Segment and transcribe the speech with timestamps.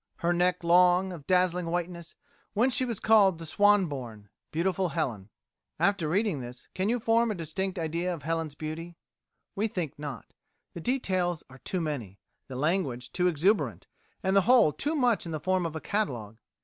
[0.15, 2.15] Her neck long, of dazzling whiteness,
[2.55, 5.29] whence she was called the swan born, beautiful Helen."
[5.79, 8.97] After reading this can you form a distinct idea of Helen's beauty?
[9.55, 10.33] We think not.
[10.73, 12.17] The details are too many,
[12.47, 13.85] the language too exuberant,
[14.23, 16.39] and the whole too much in the form of a catalogue.